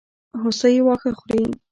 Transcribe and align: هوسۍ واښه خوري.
هوسۍ 0.41 0.75
واښه 0.85 1.09
خوري. 1.19 1.41